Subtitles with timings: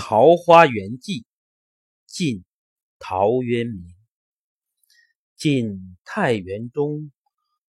[0.00, 1.26] 桃花源记，
[2.06, 2.38] 晋·
[3.00, 3.96] 陶渊明。
[5.36, 7.10] 晋太元中，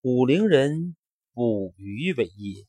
[0.00, 0.96] 武陵人
[1.32, 2.68] 捕鱼为业。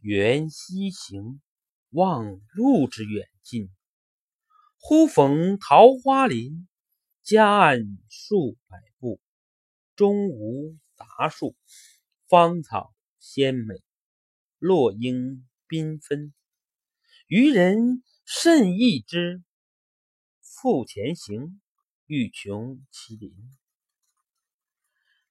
[0.00, 1.42] 缘溪行，
[1.90, 3.68] 忘路之远近。
[4.78, 6.66] 忽逢桃花林，
[7.22, 7.78] 夹岸
[8.08, 9.20] 数百步，
[9.96, 11.54] 中无杂树，
[12.26, 13.74] 芳草鲜美，
[14.58, 16.32] 落英缤纷。
[17.26, 19.40] 渔人甚异之，
[20.42, 21.60] 复前行，
[22.06, 23.32] 欲穷其林。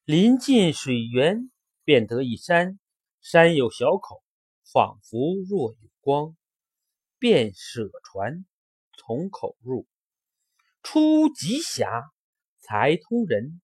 [0.05, 1.51] 临近水源，
[1.83, 2.79] 便得一山，
[3.19, 4.23] 山有小口，
[4.63, 6.37] 仿佛若有光。
[7.19, 8.45] 便舍船，
[8.97, 9.85] 从口入，
[10.81, 11.89] 出极狭，
[12.59, 13.61] 才通人。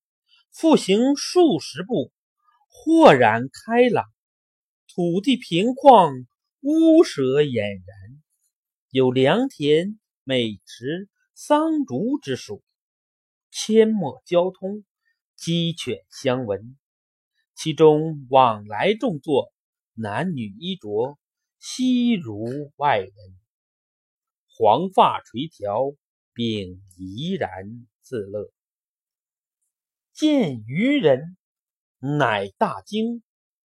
[0.51, 2.11] 复行数十步，
[2.67, 4.03] 豁然开朗，
[4.93, 6.25] 土地平旷，
[6.59, 8.20] 屋舍俨然。
[8.93, 12.61] 有良田、美池、桑竹之属，
[13.49, 14.83] 阡陌交通，
[15.37, 16.77] 鸡犬相闻。
[17.55, 19.53] 其中往来种作，
[19.93, 21.17] 男女衣着，
[21.57, 22.43] 悉如
[22.75, 23.13] 外人。
[24.49, 25.95] 黄发垂髫，
[26.33, 28.51] 并怡然自乐。
[30.11, 31.37] 见渔人，
[31.99, 33.23] 乃大惊，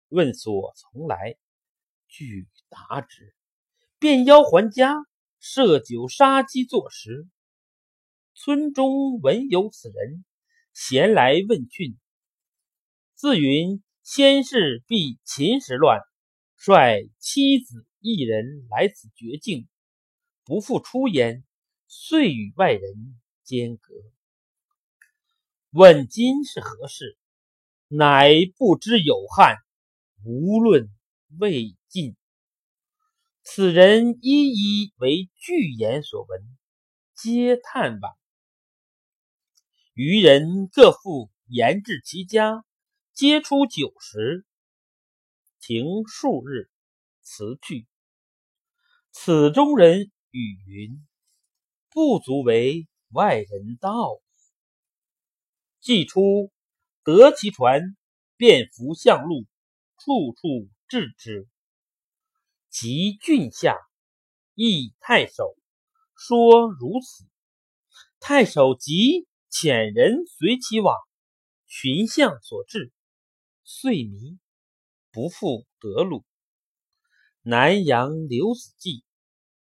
[0.09, 1.37] 问所从来，
[2.09, 3.33] 具答之。
[3.99, 4.97] 便邀还家，
[5.41, 7.27] 设酒杀鸡作食。
[8.35, 10.25] 村中闻有此人，
[10.75, 11.97] 咸来问讯。
[13.15, 16.01] 自云先是避秦时乱，
[16.57, 19.69] 率妻子一人来此绝境，
[20.45, 21.45] 不复出焉，
[21.87, 23.95] 遂与外人间隔。
[25.71, 27.17] 问今是何事，
[27.89, 29.57] 乃不知有汉，
[30.25, 30.91] 无论
[31.39, 31.77] 魏。
[33.47, 36.43] 此人一一为具言所闻，
[37.15, 38.17] 皆叹惋。
[39.93, 42.65] 渔人各复言至其家，
[43.13, 44.47] 皆出酒食，
[45.61, 46.71] 停数日，
[47.21, 47.87] 辞去。
[49.13, 51.07] 此中人语云
[51.93, 54.23] ：“不足为外人道。”
[55.81, 56.51] 既出，
[57.03, 57.95] 得其船，
[58.39, 59.45] 便扶向路，
[59.99, 61.47] 处处至之。
[62.75, 63.79] 及郡下，
[64.57, 65.57] 诣太守，
[66.17, 67.25] 说如此。
[68.19, 70.97] 太守即遣人随其往，
[71.67, 72.91] 寻向所至，
[73.63, 74.41] 遂迷，
[75.13, 76.25] 不复得路。
[77.43, 79.05] 南阳刘子骥，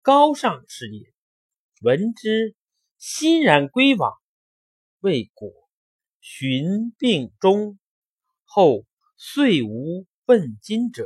[0.00, 1.12] 高尚士也，
[1.82, 2.56] 闻之，
[2.96, 4.10] 欣然归往，
[5.00, 5.52] 未果，
[6.22, 7.78] 寻病终，
[8.44, 8.86] 后
[9.18, 11.04] 遂无问津者。